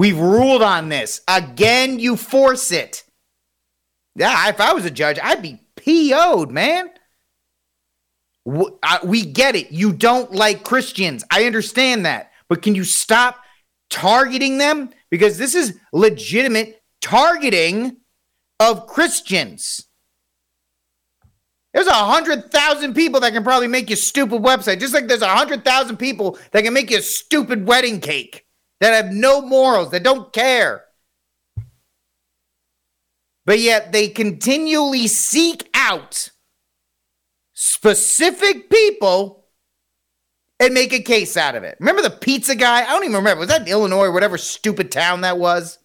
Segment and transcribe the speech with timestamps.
[0.00, 1.20] We've ruled on this.
[1.28, 3.04] Again, you force it.
[4.16, 6.88] Yeah, if I was a judge, I'd be PO'd, man.
[8.46, 9.72] We get it.
[9.72, 11.22] You don't like Christians.
[11.30, 12.32] I understand that.
[12.48, 13.44] But can you stop
[13.90, 14.88] targeting them?
[15.10, 17.98] Because this is legitimate targeting
[18.58, 19.86] of Christians.
[21.74, 25.20] There's a hundred thousand people that can probably make you stupid website, just like there's
[25.20, 28.46] a hundred thousand people that can make you a stupid wedding cake
[28.80, 30.84] that have no morals, that don't care.
[33.46, 36.30] But yet they continually seek out
[37.52, 39.46] specific people
[40.58, 41.76] and make a case out of it.
[41.80, 42.82] Remember the pizza guy?
[42.82, 43.40] I don't even remember.
[43.40, 45.78] Was that Illinois or whatever stupid town that was?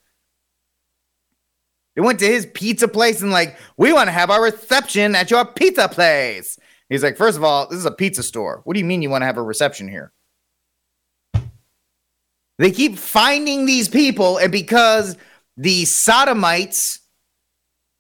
[1.96, 5.32] They went to his pizza place and like, we want to have our reception at
[5.32, 6.60] your pizza place.
[6.90, 8.62] He's like, first of all, this is a pizza store.
[8.66, 10.12] What do you mean you want to have a reception here?
[12.58, 15.18] They keep finding these people, and because
[15.58, 17.00] the sodomites,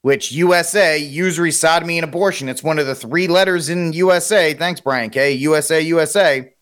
[0.01, 4.53] which USA, usury, sodomy, and abortion, it's one of the three letters in USA.
[4.53, 5.33] Thanks, Brian K.
[5.33, 6.53] USA, USA.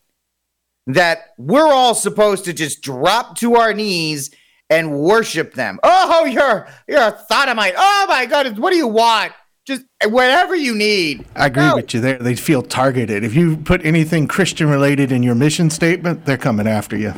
[0.87, 4.31] That we're all supposed to just drop to our knees
[4.69, 5.79] and worship them.
[5.83, 7.75] Oh, you're you're a sodomite.
[7.77, 9.31] Oh my God, what do you want?
[9.65, 11.25] Just whatever you need.
[11.35, 11.75] I agree no.
[11.77, 12.17] with you there.
[12.17, 13.23] They feel targeted.
[13.23, 17.13] If you put anything Christian related in your mission statement, they're coming after you.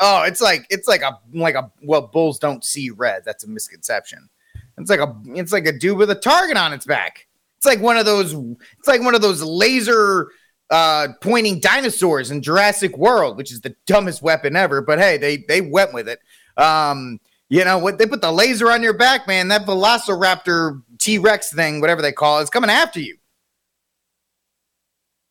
[0.00, 3.22] Oh, it's like it's like a like a well, bulls don't see red.
[3.24, 4.28] That's a misconception.
[4.78, 7.26] It's like a it's like a dude with a target on its back.
[7.56, 10.28] It's like one of those it's like one of those laser
[10.70, 15.38] uh pointing dinosaurs in Jurassic World, which is the dumbest weapon ever, but hey, they
[15.48, 16.20] they went with it.
[16.56, 17.98] Um, you know what?
[17.98, 19.48] They put the laser on your back, man.
[19.48, 23.17] That Velociraptor T Rex thing, whatever they call it, is coming after you.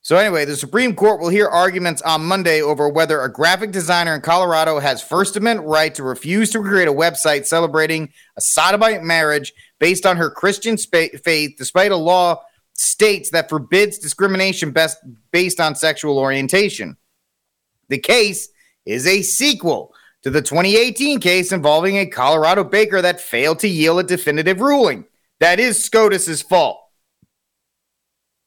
[0.08, 4.16] So, anyway, the Supreme Court will hear arguments on Monday over whether a graphic designer
[4.16, 9.04] in Colorado has First Amendment right to refuse to create a website celebrating a sodomite
[9.04, 12.42] marriage based on her Christian sp- faith, despite a law
[12.72, 14.98] states that forbids discrimination best
[15.34, 16.96] based on sexual orientation.
[17.90, 18.48] The case
[18.86, 24.00] is a sequel to the 2018 case involving a Colorado baker that failed to yield
[24.00, 25.04] a definitive ruling.
[25.42, 26.80] That is SCOTUS's fault.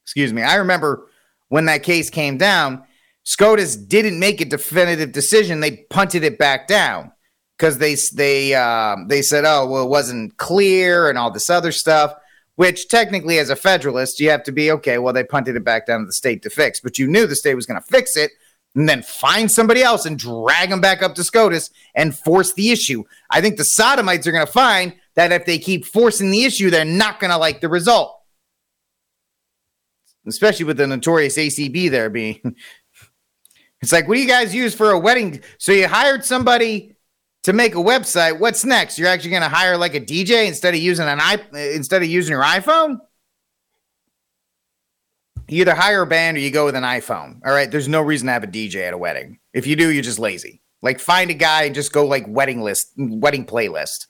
[0.06, 0.40] Excuse me.
[0.40, 1.09] I remember
[1.50, 2.82] when that case came down,
[3.24, 5.60] SCOTUS didn't make a definitive decision.
[5.60, 7.12] They punted it back down
[7.58, 11.72] because they they um, they said, "Oh, well, it wasn't clear," and all this other
[11.72, 12.14] stuff.
[12.56, 14.98] Which technically, as a federalist, you have to be okay.
[14.98, 17.36] Well, they punted it back down to the state to fix, but you knew the
[17.36, 18.32] state was going to fix it
[18.74, 22.70] and then find somebody else and drag them back up to SCOTUS and force the
[22.70, 23.04] issue.
[23.30, 26.70] I think the sodomites are going to find that if they keep forcing the issue,
[26.70, 28.19] they're not going to like the result.
[30.26, 32.40] Especially with the notorious ACB there being.
[33.80, 35.42] it's like, what do you guys use for a wedding?
[35.58, 36.96] So you hired somebody
[37.44, 38.38] to make a website.
[38.38, 38.98] What's next?
[38.98, 42.08] You're actually going to hire like a DJ instead of using an i instead of
[42.08, 42.98] using your iPhone?
[45.48, 47.40] You either hire a band or you go with an iPhone.
[47.44, 47.70] All right.
[47.70, 49.40] There's no reason to have a DJ at a wedding.
[49.52, 50.62] If you do, you're just lazy.
[50.82, 54.06] Like find a guy and just go like wedding list, wedding playlist.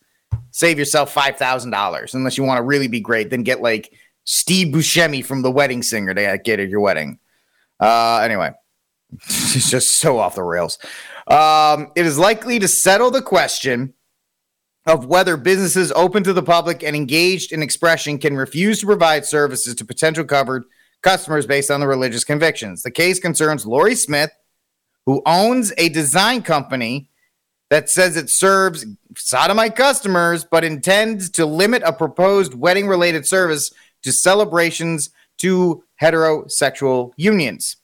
[0.51, 2.15] Save yourself five thousand dollars.
[2.15, 3.93] Unless you want to really be great, then get like
[4.25, 7.19] Steve Buscemi from The Wedding Singer to get at your wedding.
[7.79, 8.53] Uh, anyway,
[9.13, 10.79] it's just so off the rails.
[11.27, 13.95] Um, it is likely to settle the question
[14.87, 19.25] of whether businesses open to the public and engaged in expression can refuse to provide
[19.25, 20.65] services to potential covered
[21.03, 22.83] customers based on the religious convictions.
[22.83, 24.31] The case concerns Lori Smith,
[25.07, 27.09] who owns a design company
[27.71, 28.85] that says it serves
[29.17, 33.73] sodomite customers, but intends to limit a proposed wedding related service
[34.03, 37.77] to celebrations to heterosexual unions.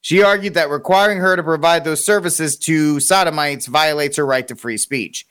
[0.00, 4.54] She argued that requiring her to provide those services to sodomites violates her right to
[4.54, 5.26] free speech.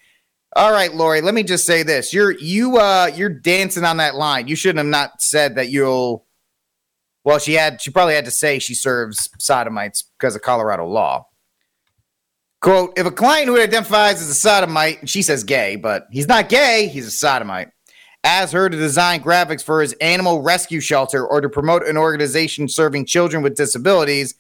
[0.56, 2.14] All right, Lori, let me just say this.
[2.14, 4.48] You're you uh you're dancing on that line.
[4.48, 6.26] You shouldn't have not said that you'll
[7.26, 11.28] well, she had she probably had to say she serves sodomites because of Colorado law.
[12.62, 16.50] Quote, if a client who identifies as a sodomite, she says gay, but he's not
[16.50, 17.70] gay, he's a sodomite,
[18.26, 22.68] asks her to design graphics for his animal rescue shelter or to promote an organization
[22.68, 24.36] serving children with disabilities,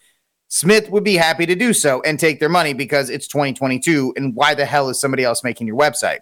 [0.47, 4.13] Smith would be happy to do so and take their money because it's 2022.
[4.17, 6.19] And why the hell is somebody else making your website?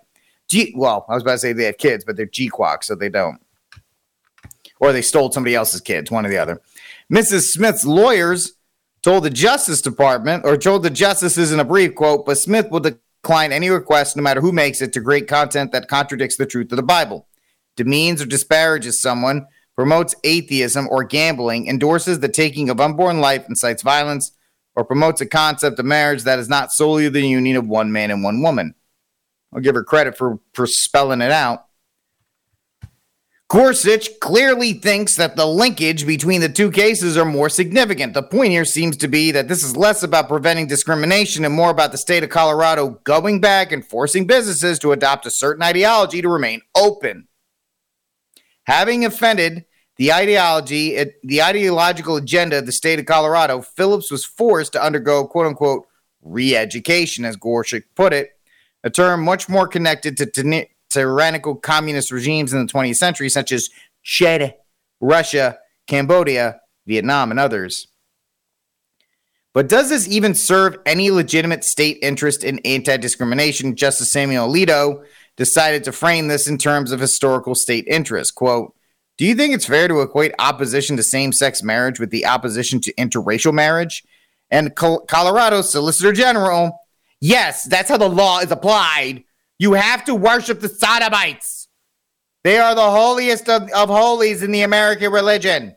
[0.50, 3.10] G- well, I was about to say they have kids, but they're G-Quack, so they
[3.10, 3.39] don't
[4.83, 6.62] or they stole somebody else's kids, one or the other.
[7.12, 7.54] Mrs.
[7.54, 8.54] Smith's lawyers
[9.01, 12.81] told the Justice Department, or told the justices in a brief quote, but Smith will
[12.81, 16.69] decline any request, no matter who makes it, to create content that contradicts the truth
[16.71, 17.27] of the Bible,
[17.75, 23.81] demeans or disparages someone, promotes atheism or gambling, endorses the taking of unborn life, incites
[23.81, 24.31] violence,
[24.75, 28.11] or promotes a concept of marriage that is not solely the union of one man
[28.11, 28.75] and one woman.
[29.53, 31.67] I'll give her credit for, for spelling it out.
[33.49, 38.15] Gorsuch clearly thinks that the linkage between the two cases are more significant.
[38.15, 41.69] The point here seems to be that this is less about preventing discrimination and more
[41.69, 46.19] about the state of Colorado going back and forcing businesses to adopt a certain ideology
[46.19, 47.27] to remain open.
[48.65, 49.65] Having offended
[49.98, 55.27] the ideology, the ideological agenda of the state of Colorado, Phillips was forced to undergo
[55.27, 55.88] quote unquote
[56.21, 58.31] re education, as Gorsuch put it,
[58.83, 63.69] a term much more connected to tyrannical communist regimes in the 20th century, such as
[64.04, 64.56] Chad,
[65.00, 65.57] Russia,
[65.88, 67.88] Cambodia, Vietnam, and others.
[69.54, 73.75] But does this even serve any legitimate state interest in anti discrimination?
[73.75, 75.04] Justice Samuel Alito
[75.38, 78.35] decided to frame this in terms of historical state interest.
[78.35, 78.75] Quote,
[79.18, 82.81] do you think it's fair to equate opposition to same sex marriage with the opposition
[82.81, 84.03] to interracial marriage?
[84.50, 86.80] And Colorado Solicitor General,
[87.21, 89.24] yes, that's how the law is applied
[89.63, 91.69] you have to worship the sodomites.
[92.44, 95.75] They are the holiest of, of holies in the American religion.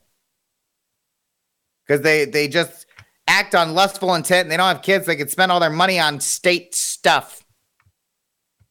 [1.87, 2.87] Because they, they just
[3.29, 5.06] act on lustful intent and they don't have kids.
[5.06, 7.44] They can spend all their money on state stuff.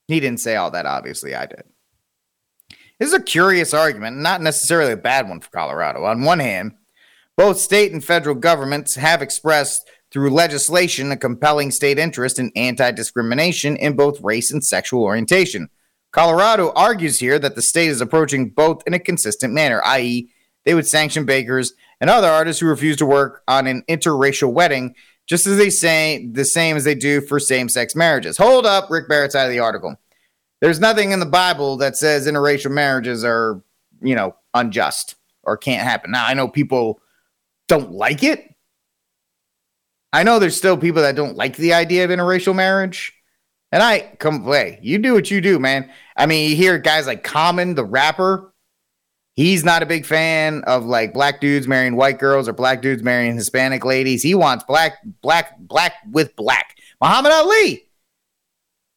[0.08, 1.36] He didn't say all that, obviously.
[1.36, 1.64] I did.
[3.00, 6.06] This is a curious argument, not necessarily a bad one for Colorado.
[6.06, 6.74] On one hand,
[7.36, 12.92] both state and federal governments have expressed through legislation a compelling state interest in anti
[12.92, 15.70] discrimination in both race and sexual orientation.
[16.14, 20.30] Colorado argues here that the state is approaching both in a consistent manner, i.e.,
[20.64, 24.96] they would sanction bakers and other artists who refuse to work on an interracial wedding,
[25.28, 28.38] just as they say the same as they do for same sex marriages.
[28.38, 29.96] Hold up, Rick Barrett's out of the article.
[30.62, 33.62] There's nothing in the Bible that says interracial marriages are,
[34.02, 36.12] you know, unjust or can't happen.
[36.12, 37.00] Now, I know people
[37.68, 38.56] don't like it,
[40.16, 43.12] I know there's still people that don't like the idea of interracial marriage.
[43.74, 44.80] And I come play.
[44.82, 45.92] You do what you do, man.
[46.16, 48.54] I mean, you hear guys like Common, the rapper.
[49.36, 53.04] He's not a big fan of like black dudes marrying white girls or black dudes
[53.04, 54.24] marrying Hispanic ladies.
[54.24, 56.78] He wants black, black, black with black.
[57.02, 57.84] Muhammad Ali.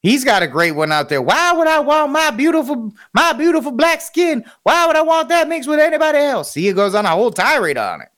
[0.00, 1.20] He's got a great one out there.
[1.20, 4.44] Why would I want my beautiful, my beautiful black skin?
[4.62, 6.54] Why would I want that mixed with anybody else?
[6.54, 8.08] He goes on a whole tirade on it.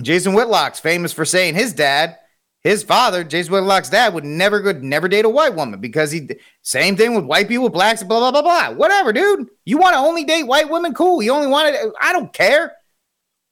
[0.00, 2.18] Jason Whitlock's famous for saying his dad,
[2.66, 6.28] his father, Jason Whitlock's dad, would never go, never date a white woman because he
[6.62, 8.76] same thing with white people, blacks, blah blah blah blah.
[8.76, 9.48] Whatever, dude.
[9.64, 10.92] You want to only date white women?
[10.92, 11.22] Cool.
[11.22, 11.92] You only want to.
[12.00, 12.72] I don't care.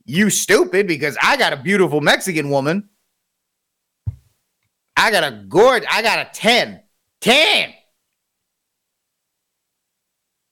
[0.05, 2.89] You stupid because I got a beautiful Mexican woman.
[4.97, 5.85] I got a gorge.
[5.89, 6.83] I got a 10.
[7.21, 7.75] 10.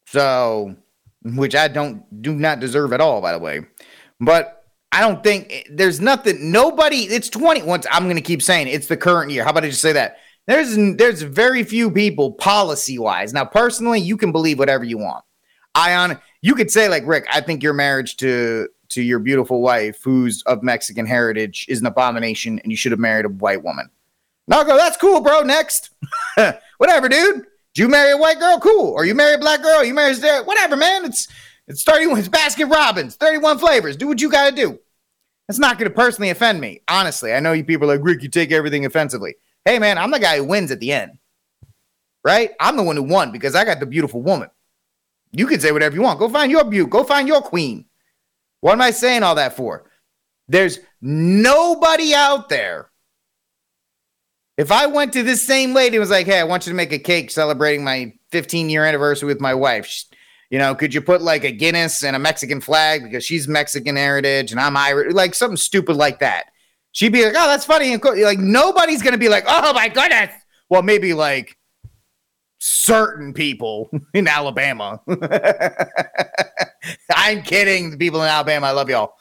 [0.06, 0.76] So,
[1.24, 3.62] which I don't do not deserve at all, by the way.
[4.20, 4.61] But
[4.92, 6.52] I don't think eh, there's nothing.
[6.52, 7.04] Nobody.
[7.04, 7.62] It's 20.
[7.62, 9.42] Once I'm going to keep saying it, it's the current year.
[9.42, 10.18] How about I just say that?
[10.46, 13.32] There's there's very few people policy wise.
[13.32, 15.24] Now, personally, you can believe whatever you want.
[15.74, 17.26] I on you could say like Rick.
[17.32, 21.86] I think your marriage to to your beautiful wife, who's of Mexican heritage, is an
[21.86, 23.88] abomination, and you should have married a white woman.
[24.50, 25.42] I'll go, that's cool, bro.
[25.42, 25.90] Next,
[26.78, 27.46] whatever, dude.
[27.74, 28.58] You marry a white girl?
[28.58, 28.92] Cool.
[28.92, 29.82] Or you marry a black girl?
[29.82, 31.06] You marry a whatever, man.
[31.06, 31.26] It's
[31.68, 32.18] it's 31.
[32.18, 33.16] It's Baskin Robbins.
[33.16, 33.96] 31 flavors.
[33.96, 34.78] Do what you got to do.
[35.48, 36.82] That's not going to personally offend me.
[36.88, 39.36] Honestly, I know you people are like, Rick, you take everything offensively.
[39.64, 41.18] Hey, man, I'm the guy who wins at the end.
[42.24, 42.50] Right?
[42.60, 44.48] I'm the one who won because I got the beautiful woman.
[45.32, 46.18] You can say whatever you want.
[46.18, 46.90] Go find your beaut.
[46.90, 47.86] Go find your queen.
[48.60, 49.90] What am I saying all that for?
[50.46, 52.90] There's nobody out there.
[54.56, 56.76] If I went to this same lady and was like, hey, I want you to
[56.76, 60.04] make a cake celebrating my 15 year anniversary with my wife,
[60.52, 63.96] you know, could you put like a Guinness and a Mexican flag because she's Mexican
[63.96, 66.44] heritage and I'm Irish, like something stupid like that?
[66.92, 70.28] She'd be like, "Oh, that's funny," and like nobody's gonna be like, "Oh my goodness."
[70.68, 71.56] Well, maybe like
[72.58, 75.00] certain people in Alabama.
[77.14, 77.92] I'm kidding.
[77.92, 79.14] The people in Alabama, I love y'all.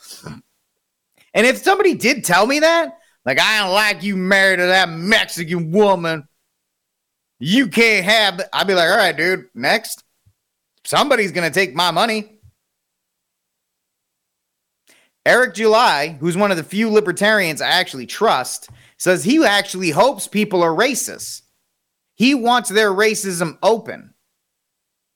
[1.33, 4.89] And if somebody did tell me that, like, I don't like you married to that
[4.89, 6.27] Mexican woman,
[7.39, 10.03] you can't have, I'd be like, all right, dude, next
[10.85, 12.37] somebody's going to take my money.
[15.25, 20.27] Eric July, who's one of the few libertarians I actually trust, says he actually hopes
[20.27, 21.43] people are racist.
[22.15, 24.13] He wants their racism open.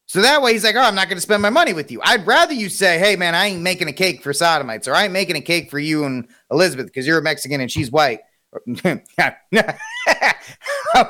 [0.07, 2.00] So that way he's like, oh, I'm not going to spend my money with you.
[2.03, 5.05] I'd rather you say, hey, man, I ain't making a cake for sodomites or I
[5.05, 8.19] ain't making a cake for you and Elizabeth because you're a Mexican and she's white.
[8.84, 9.01] I'm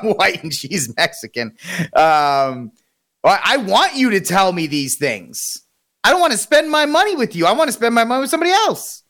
[0.02, 1.56] white and she's Mexican.
[1.94, 2.72] Um,
[3.26, 5.64] I want you to tell me these things.
[6.04, 7.46] I don't want to spend my money with you.
[7.46, 9.02] I want to spend my money with somebody else.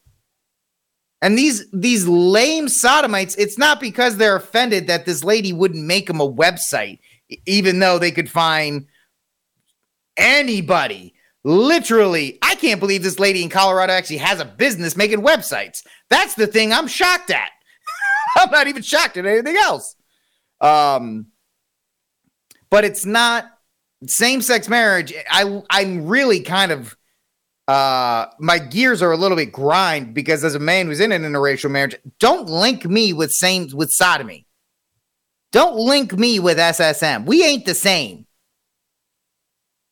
[1.21, 6.07] And these these lame sodomites, it's not because they're offended that this lady wouldn't make
[6.07, 7.01] them a website,
[7.47, 8.87] even though they could find
[10.17, 11.15] anybody.
[11.45, 15.83] Literally, I can't believe this lady in Colorado actually has a business making websites.
[16.11, 17.51] That's the thing I'm shocked at.
[18.37, 19.95] I'm not even shocked at anything else.
[20.61, 21.27] Um,
[22.69, 23.56] but it's not
[24.07, 25.15] same-sex marriage.
[25.31, 26.97] I I'm really kind of
[27.69, 31.23] uh my gears are a little bit grind because as a man who's in an
[31.23, 34.47] interracial marriage, don't link me with same with sodomy.
[35.53, 37.25] Don't link me with SSM.
[37.25, 38.27] We ain't the same.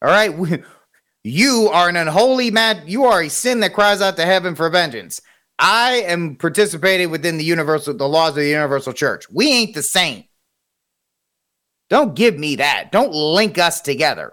[0.03, 0.37] All right.
[0.37, 0.63] We,
[1.25, 2.83] you are an unholy mad.
[2.87, 5.21] You are a sin that cries out to heaven for vengeance.
[5.59, 9.31] I am participating within the universal, the laws of the universal church.
[9.31, 10.25] We ain't the same.
[11.91, 12.91] Don't give me that.
[12.93, 14.33] Don't link us together.